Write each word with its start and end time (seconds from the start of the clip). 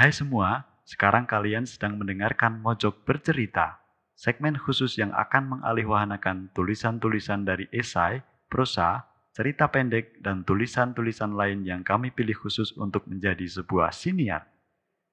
Hai 0.00 0.16
semua, 0.16 0.64
sekarang 0.88 1.28
kalian 1.28 1.68
sedang 1.68 2.00
mendengarkan 2.00 2.56
Mojok 2.64 3.04
Bercerita, 3.04 3.84
segmen 4.16 4.56
khusus 4.56 4.96
yang 4.96 5.12
akan 5.12 5.60
mengalihwahanakan 5.60 6.48
tulisan-tulisan 6.56 7.44
dari 7.44 7.68
esai, 7.68 8.24
prosa, 8.48 9.04
cerita 9.36 9.68
pendek, 9.68 10.24
dan 10.24 10.40
tulisan-tulisan 10.48 11.36
lain 11.36 11.68
yang 11.68 11.84
kami 11.84 12.08
pilih 12.16 12.32
khusus 12.32 12.72
untuk 12.80 13.04
menjadi 13.12 13.44
sebuah 13.44 13.92
siniar. 13.92 14.48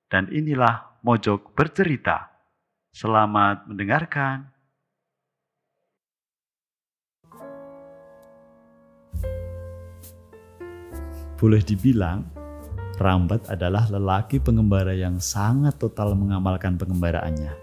Dan 0.08 0.32
inilah 0.32 1.04
Mojok 1.04 1.52
Bercerita. 1.52 2.32
Selamat 2.96 3.68
mendengarkan. 3.68 4.56
Boleh 11.36 11.60
dibilang, 11.60 12.37
Rambat 12.98 13.46
adalah 13.54 13.86
lelaki 13.94 14.42
pengembara 14.42 14.90
yang 14.90 15.22
sangat 15.22 15.78
total 15.78 16.18
mengamalkan 16.18 16.82
pengembaraannya. 16.82 17.54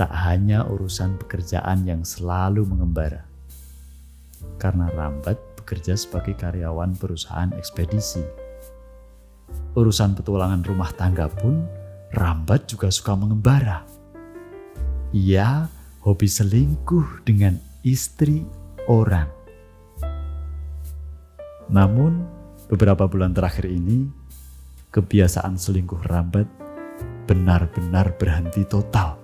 Tak 0.00 0.08
hanya 0.08 0.64
urusan 0.64 1.20
pekerjaan 1.20 1.84
yang 1.84 2.00
selalu 2.08 2.64
mengembara. 2.64 3.28
Karena 4.56 4.88
Rambat 4.96 5.36
bekerja 5.60 5.92
sebagai 5.92 6.40
karyawan 6.40 6.96
perusahaan 6.96 7.52
ekspedisi. 7.52 8.24
Urusan 9.76 10.16
petualangan 10.16 10.64
rumah 10.64 10.88
tangga 10.96 11.28
pun 11.28 11.60
Rambat 12.16 12.72
juga 12.72 12.88
suka 12.88 13.12
mengembara. 13.12 13.84
Ia 15.12 15.68
hobi 16.00 16.28
selingkuh 16.32 17.28
dengan 17.28 17.60
istri 17.84 18.40
orang. 18.88 19.28
Namun, 21.68 22.33
Beberapa 22.64 23.04
bulan 23.04 23.36
terakhir 23.36 23.68
ini, 23.68 24.08
kebiasaan 24.88 25.60
selingkuh 25.60 26.00
Rambat 26.08 26.48
benar-benar 27.28 28.16
berhenti 28.16 28.64
total. 28.64 29.20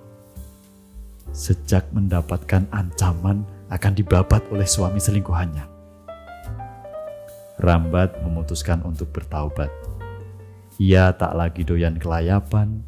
Sejak 1.33 1.89
mendapatkan 1.89 2.69
ancaman 2.69 3.41
akan 3.73 3.93
dibabat 3.97 4.45
oleh 4.53 4.69
suami 4.69 5.01
selingkuhannya. 5.01 5.65
Rambat 7.57 8.21
memutuskan 8.21 8.85
untuk 8.85 9.09
bertaubat. 9.09 9.73
Ia 10.77 11.13
tak 11.13 11.33
lagi 11.33 11.65
doyan 11.65 11.97
kelayapan 11.97 12.81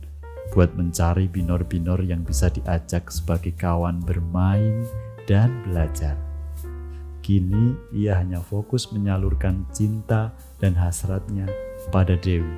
buat 0.53 0.69
mencari 0.77 1.25
binor-binor 1.29 2.05
yang 2.05 2.21
bisa 2.21 2.53
diajak 2.53 3.09
sebagai 3.09 3.57
kawan 3.57 4.01
bermain 4.05 4.85
dan 5.25 5.49
belajar. 5.65 6.32
Kini 7.23 7.71
ia 7.95 8.19
hanya 8.19 8.43
fokus 8.43 8.91
menyalurkan 8.91 9.63
cinta 9.71 10.35
dan 10.59 10.75
hasratnya 10.75 11.47
pada 11.87 12.19
Dewi, 12.19 12.51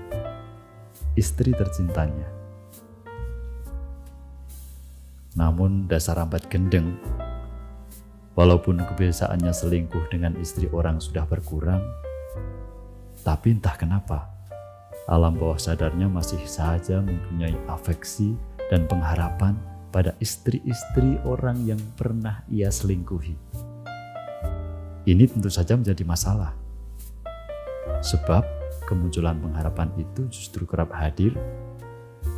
istri 1.13 1.53
tercintanya. 1.53 2.25
Namun 5.38 5.85
dasar 5.85 6.17
rambat 6.17 6.49
gendeng, 6.49 6.97
walaupun 8.33 8.81
kebiasaannya 8.81 9.53
selingkuh 9.53 10.09
dengan 10.09 10.33
istri 10.41 10.66
orang 10.73 10.97
sudah 10.97 11.29
berkurang, 11.29 11.85
tapi 13.22 13.53
entah 13.53 13.77
kenapa, 13.77 14.33
alam 15.05 15.38
bawah 15.38 15.61
sadarnya 15.61 16.09
masih 16.09 16.41
saja 16.50 17.05
mempunyai 17.05 17.53
afeksi 17.69 18.33
dan 18.73 18.89
pengharapan 18.89 19.53
pada 19.94 20.17
istri-istri 20.17 21.22
orang 21.22 21.61
yang 21.69 21.77
pernah 21.94 22.41
ia 22.50 22.73
selingkuhi. 22.73 23.44
Ini 25.05 25.29
tentu 25.29 25.53
saja 25.53 25.77
menjadi 25.77 26.01
masalah. 26.01 26.57
Sebab 28.01 28.41
kemunculan 28.89 29.37
pengharapan 29.37 29.93
itu 30.01 30.25
justru 30.33 30.65
kerap 30.65 30.89
hadir 30.97 31.37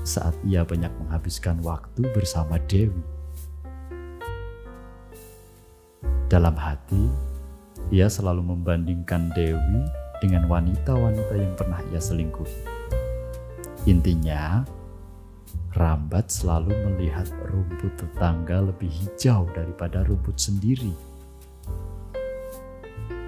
saat 0.04 0.36
ia 0.44 0.68
banyak 0.68 0.92
menghabiskan 1.00 1.64
waktu 1.64 2.04
bersama 2.12 2.60
Dewi. 2.68 3.00
Dalam 6.28 6.60
hati, 6.60 7.08
ia 7.88 8.12
selalu 8.12 8.44
membandingkan 8.44 9.32
Dewi 9.32 9.88
dengan 10.20 10.52
wanita-wanita 10.52 11.40
yang 11.40 11.56
pernah 11.56 11.80
ia 11.88 12.04
selingkuhi. 12.04 12.68
Intinya, 13.88 14.68
Rambat 15.78 16.34
selalu 16.34 16.74
melihat 16.90 17.30
rumput 17.48 17.96
tetangga 18.02 18.66
lebih 18.66 18.90
hijau 18.90 19.46
daripada 19.54 20.02
rumput 20.04 20.36
sendiri. 20.36 20.90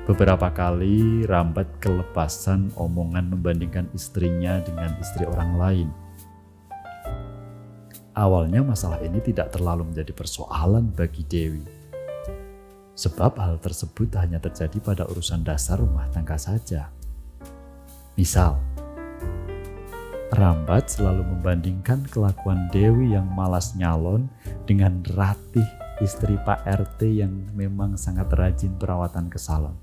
Beberapa 0.09 0.49
kali 0.49 1.21
Rambat 1.21 1.77
kelepasan 1.77 2.73
omongan 2.73 3.29
membandingkan 3.29 3.93
istrinya 3.93 4.57
dengan 4.57 4.97
istri 4.97 5.21
orang 5.21 5.51
lain. 5.53 5.89
Awalnya 8.17 8.65
masalah 8.65 9.05
ini 9.05 9.21
tidak 9.21 9.53
terlalu 9.53 9.93
menjadi 9.93 10.09
persoalan 10.17 10.89
bagi 10.97 11.21
Dewi. 11.29 11.61
Sebab 12.97 13.37
hal 13.37 13.61
tersebut 13.61 14.09
hanya 14.17 14.41
terjadi 14.41 14.81
pada 14.81 15.05
urusan 15.05 15.45
dasar 15.45 15.77
rumah 15.77 16.09
tangga 16.09 16.41
saja. 16.41 16.89
Misal, 18.17 18.57
Rambat 20.33 20.89
selalu 20.89 21.21
membandingkan 21.37 22.09
kelakuan 22.09 22.65
Dewi 22.73 23.13
yang 23.13 23.29
malas 23.29 23.77
nyalon 23.77 24.25
dengan 24.65 25.05
Ratih 25.13 25.69
istri 25.99 26.39
Pak 26.41 26.63
RT 26.67 27.23
yang 27.23 27.31
memang 27.55 27.99
sangat 27.99 28.31
rajin 28.35 28.75
perawatan 28.79 29.27
ke 29.27 29.39
salon 29.39 29.75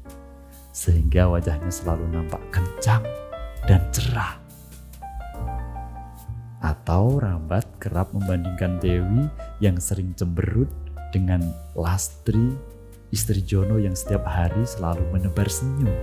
sehingga 0.76 1.24
wajahnya 1.32 1.72
selalu 1.72 2.04
nampak 2.12 2.44
kencang 2.52 3.00
dan 3.64 3.80
cerah. 3.88 4.36
Atau 6.60 7.16
Rambat 7.16 7.80
kerap 7.80 8.12
membandingkan 8.12 8.76
Dewi 8.76 9.24
yang 9.64 9.80
sering 9.80 10.12
cemberut 10.12 10.68
dengan 11.16 11.40
Lastri, 11.72 12.52
istri 13.08 13.40
Jono 13.40 13.80
yang 13.80 13.96
setiap 13.96 14.28
hari 14.28 14.68
selalu 14.68 15.00
menebar 15.16 15.48
senyum. 15.48 15.96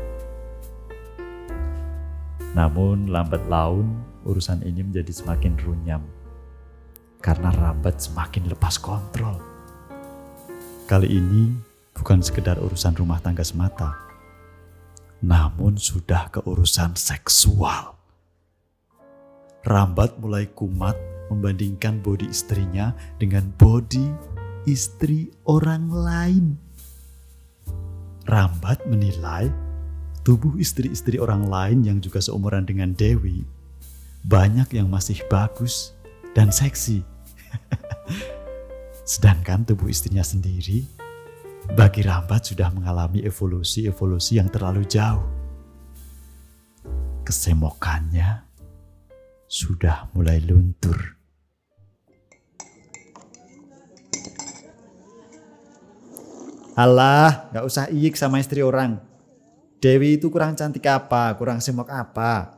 Namun 2.57 3.13
lambat 3.13 3.45
laun 3.45 4.01
urusan 4.25 4.66
ini 4.66 4.81
menjadi 4.81 5.13
semakin 5.13 5.53
runyam 5.62 6.01
karena 7.22 7.53
Rambat 7.53 8.01
semakin 8.01 8.50
lepas 8.50 8.81
kontrol. 8.81 9.53
Kali 10.84 11.08
ini 11.08 11.48
bukan 11.96 12.20
sekedar 12.20 12.60
urusan 12.60 12.92
rumah 13.00 13.16
tangga 13.24 13.40
semata, 13.40 13.96
namun 15.24 15.80
sudah 15.80 16.28
keurusan 16.28 17.00
seksual. 17.00 17.96
Rambat 19.64 20.20
mulai 20.20 20.52
kumat 20.52 21.00
membandingkan 21.32 22.04
bodi 22.04 22.28
istrinya 22.28 22.92
dengan 23.16 23.48
bodi 23.56 24.12
istri 24.68 25.32
orang 25.48 25.88
lain. 25.88 26.46
Rambat 28.28 28.84
menilai 28.84 29.48
tubuh 30.28 30.60
istri-istri 30.60 31.16
orang 31.16 31.48
lain 31.48 31.88
yang 31.88 32.04
juga 32.04 32.20
seumuran 32.20 32.68
dengan 32.68 32.92
Dewi 32.92 33.48
banyak 34.28 34.76
yang 34.76 34.92
masih 34.92 35.20
bagus 35.32 35.96
dan 36.36 36.52
seksi. 36.52 37.04
Sedangkan 39.03 39.68
tubuh 39.68 39.91
istrinya 39.91 40.24
sendiri 40.24 40.88
bagi 41.75 42.08
Rambat 42.08 42.47
sudah 42.47 42.72
mengalami 42.72 43.19
evolusi-evolusi 43.28 44.40
yang 44.40 44.47
terlalu 44.47 44.88
jauh. 44.88 45.28
Kesemokannya 47.28 48.47
sudah 49.47 50.08
mulai 50.16 50.40
luntur. 50.40 51.19
Alah, 56.80 57.52
gak 57.52 57.66
usah 57.68 57.86
iik 57.92 58.16
sama 58.16 58.40
istri 58.40 58.63
orang. 58.63 58.97
Dewi 59.84 60.16
itu 60.16 60.31
kurang 60.31 60.56
cantik 60.56 60.88
apa, 60.88 61.36
kurang 61.36 61.59
semok 61.59 61.92
apa. 61.92 62.56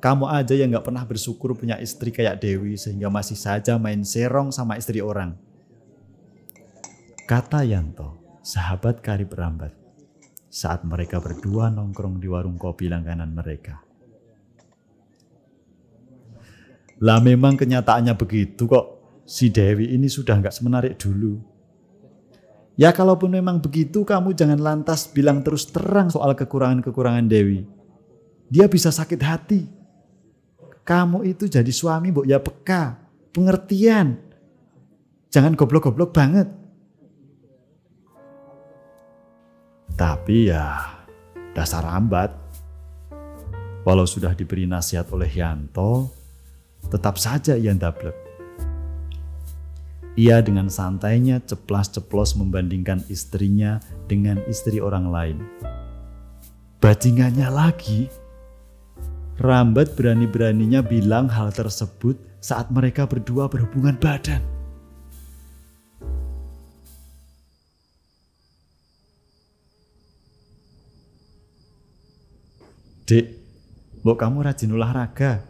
Kamu 0.00 0.24
aja 0.24 0.56
yang 0.56 0.72
gak 0.72 0.88
pernah 0.88 1.04
bersyukur 1.04 1.52
punya 1.52 1.76
istri 1.76 2.08
kayak 2.08 2.40
Dewi 2.40 2.80
sehingga 2.80 3.12
masih 3.12 3.36
saja 3.36 3.76
main 3.76 4.00
serong 4.00 4.48
sama 4.48 4.80
istri 4.80 5.04
orang. 5.04 5.49
Kata 7.30 7.62
Yanto, 7.62 8.42
sahabat 8.42 9.06
karib 9.06 9.30
rambat, 9.30 9.70
saat 10.50 10.82
mereka 10.82 11.22
berdua 11.22 11.70
nongkrong 11.70 12.18
di 12.18 12.26
warung 12.26 12.58
kopi 12.58 12.90
langganan 12.90 13.30
mereka. 13.30 13.78
Lah 16.98 17.22
memang 17.22 17.54
kenyataannya 17.54 18.18
begitu 18.18 18.66
kok. 18.66 18.98
Si 19.22 19.46
Dewi 19.46 19.94
ini 19.94 20.10
sudah 20.10 20.42
nggak 20.42 20.50
semenarik 20.50 20.98
dulu. 20.98 21.38
Ya 22.74 22.90
kalaupun 22.90 23.30
memang 23.30 23.62
begitu 23.62 24.02
kamu 24.02 24.34
jangan 24.34 24.58
lantas 24.58 25.06
bilang 25.06 25.46
terus 25.46 25.70
terang 25.70 26.10
soal 26.10 26.34
kekurangan-kekurangan 26.34 27.30
Dewi. 27.30 27.62
Dia 28.50 28.66
bisa 28.66 28.90
sakit 28.90 29.20
hati. 29.22 29.70
Kamu 30.82 31.22
itu 31.22 31.46
jadi 31.46 31.70
suami 31.70 32.10
bu 32.10 32.26
ya 32.26 32.42
peka, 32.42 32.98
pengertian. 33.30 34.18
Jangan 35.30 35.54
goblok-goblok 35.54 36.10
banget. 36.10 36.59
Tapi 40.00 40.48
ya 40.48 40.96
dasar 41.52 41.84
rambat. 41.84 42.32
Walau 43.84 44.08
sudah 44.08 44.32
diberi 44.32 44.64
nasihat 44.64 45.04
oleh 45.12 45.28
Yanto, 45.28 46.08
tetap 46.88 47.20
saja 47.20 47.52
ia 47.52 47.76
ndablek. 47.76 48.16
Ia 50.16 50.40
dengan 50.40 50.72
santainya 50.72 51.44
ceplas-ceplos 51.44 52.36
membandingkan 52.40 53.04
istrinya 53.12 53.76
dengan 54.08 54.40
istri 54.48 54.80
orang 54.80 55.12
lain. 55.12 55.38
Bajingannya 56.80 57.48
lagi, 57.52 58.08
Rambat 59.40 59.96
berani-beraninya 59.96 60.84
bilang 60.84 61.24
hal 61.32 61.48
tersebut 61.48 62.20
saat 62.44 62.68
mereka 62.68 63.08
berdua 63.08 63.48
berhubungan 63.48 63.96
badan. 63.96 64.59
Dek, 73.10 73.26
mbok 74.06 74.22
kamu 74.22 74.46
rajin 74.46 74.70
olahraga, 74.70 75.42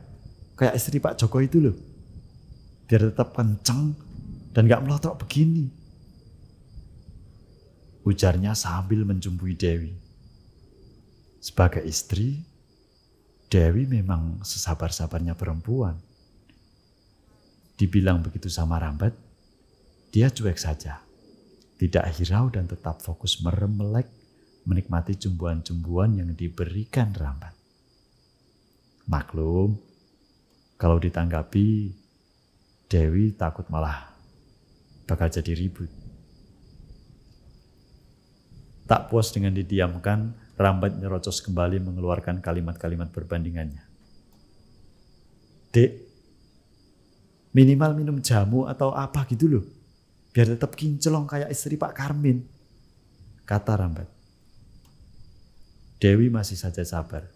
kayak 0.56 0.80
istri 0.80 0.96
Pak 0.96 1.20
Joko 1.20 1.44
itu 1.44 1.60
loh. 1.60 1.76
Biar 2.88 3.12
tetap 3.12 3.36
kenceng 3.36 3.92
dan 4.56 4.64
gak 4.64 4.80
melotok 4.80 5.20
begini. 5.20 5.68
Ujarnya 8.08 8.56
sambil 8.56 9.04
mencumbui 9.04 9.60
Dewi. 9.60 9.92
Sebagai 11.36 11.84
istri, 11.84 12.40
Dewi 13.52 13.84
memang 13.84 14.40
sesabar-sabarnya 14.40 15.36
perempuan. 15.36 16.00
Dibilang 17.76 18.24
begitu 18.24 18.48
sama 18.48 18.80
Rambat, 18.80 19.12
dia 20.08 20.32
cuek 20.32 20.56
saja. 20.56 21.04
Tidak 21.76 22.08
hirau 22.16 22.48
dan 22.48 22.64
tetap 22.64 23.04
fokus 23.04 23.36
merem 23.44 23.76
melek 23.76 24.19
menikmati 24.64 25.16
cumbuan-cumbuan 25.16 26.20
yang 26.20 26.30
diberikan 26.36 27.12
Rambat. 27.14 27.54
Maklum, 29.10 29.74
kalau 30.80 30.96
ditanggapi, 30.96 31.92
Dewi 32.90 33.36
takut 33.36 33.66
malah 33.70 34.10
bakal 35.06 35.30
jadi 35.30 35.52
ribut. 35.54 35.90
Tak 38.90 39.06
puas 39.06 39.30
dengan 39.30 39.54
didiamkan, 39.54 40.34
Rambat 40.58 40.98
nyerocos 40.98 41.40
kembali 41.40 41.80
mengeluarkan 41.80 42.42
kalimat-kalimat 42.42 43.08
perbandingannya. 43.14 43.86
Dek, 45.70 45.90
minimal 47.54 47.94
minum 47.94 48.18
jamu 48.18 48.66
atau 48.66 48.90
apa 48.90 49.24
gitu 49.30 49.46
loh. 49.46 49.64
Biar 50.34 50.50
tetap 50.50 50.74
kinclong 50.74 51.26
kayak 51.26 51.50
istri 51.50 51.78
Pak 51.78 51.94
Karmin. 51.94 52.42
Kata 53.46 53.74
Rambat. 53.78 54.19
Dewi 56.00 56.32
masih 56.32 56.56
saja 56.56 56.80
sabar. 56.80 57.28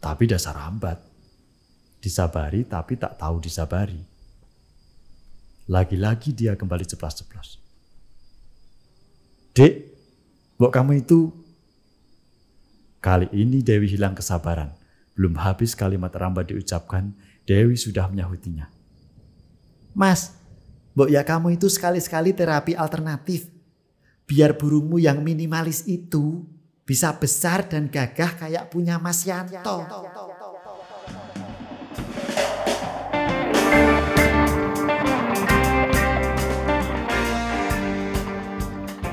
Tapi 0.00 0.24
dasar 0.24 0.56
Rambat. 0.56 0.96
Disabari 2.00 2.64
tapi 2.64 2.96
tak 2.96 3.20
tahu 3.20 3.38
disabari. 3.38 4.00
Lagi-lagi 5.68 6.32
dia 6.32 6.56
kembali 6.56 6.88
ceplas-ceplos. 6.88 7.60
Dek, 9.52 9.92
mbok 10.56 10.72
kamu 10.72 11.04
itu... 11.04 11.30
Kali 13.02 13.28
ini 13.36 13.60
Dewi 13.60 13.92
hilang 13.92 14.16
kesabaran. 14.16 14.72
Belum 15.12 15.36
habis 15.36 15.76
kalimat 15.76 16.10
Rambat 16.16 16.48
diucapkan, 16.48 17.12
Dewi 17.44 17.76
sudah 17.76 18.08
menyahutinya. 18.08 18.72
Mas, 19.92 20.32
mbok 20.96 21.12
ya 21.12 21.20
kamu 21.22 21.60
itu 21.60 21.68
sekali-sekali 21.68 22.32
terapi 22.32 22.72
alternatif. 22.72 23.52
Biar 24.24 24.56
burungmu 24.56 24.96
yang 24.96 25.20
minimalis 25.20 25.84
itu 25.84 26.48
bisa 26.82 27.14
besar 27.14 27.66
dan 27.70 27.86
gagah 27.86 28.34
kayak 28.38 28.68
punya 28.68 28.98
Mas 28.98 29.22
Yanto. 29.22 29.86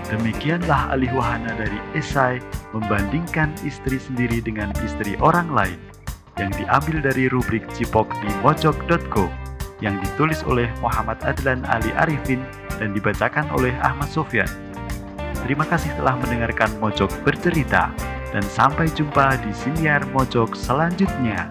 Demikianlah 0.09 0.97
alih 0.97 1.13
wahana 1.13 1.53
dari 1.53 1.77
esai 1.93 2.41
membandingkan 2.73 3.53
istri 3.61 4.01
sendiri 4.01 4.41
dengan 4.41 4.73
istri 4.81 5.13
orang 5.21 5.53
lain 5.53 5.77
yang 6.41 6.49
diambil 6.57 6.97
dari 7.05 7.29
rubrik 7.29 7.61
Cipok 7.77 8.09
di 8.17 8.29
mojok.co 8.41 9.29
yang 9.85 10.01
ditulis 10.01 10.41
oleh 10.49 10.65
Muhammad 10.81 11.21
Adlan 11.21 11.61
Ali 11.69 11.93
Arifin 11.93 12.41
dan 12.81 12.95
dibacakan 12.97 13.47
oleh 13.53 13.71
Ahmad 13.85 14.09
Sofyan. 14.09 14.68
Terima 15.49 15.65
kasih 15.65 15.89
telah 15.97 16.13
mendengarkan 16.13 16.69
Mojok 16.77 17.09
bercerita 17.25 17.89
dan 18.29 18.45
sampai 18.45 18.85
jumpa 18.93 19.33
di 19.41 19.49
siniar 19.49 20.05
Mojok 20.13 20.53
selanjutnya. 20.53 21.49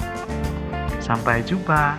Sampai 1.03 1.43
jumpa. 1.43 1.99